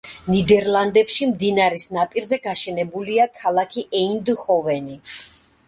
ნიდერლანდებში 0.35 1.27
მდინარის 1.33 1.85
ნაპირზე 1.99 2.41
გაშენებულია 2.47 3.29
ქალაქი 3.43 3.87
ეინდჰოვენი. 4.03 5.01